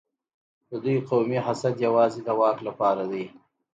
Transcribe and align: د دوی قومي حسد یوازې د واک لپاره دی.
د 0.69 0.71
دوی 0.83 0.97
قومي 1.09 1.39
حسد 1.45 1.75
یوازې 1.85 2.21
د 2.23 2.29
واک 2.39 2.57
لپاره 2.67 3.03
دی. 3.11 3.25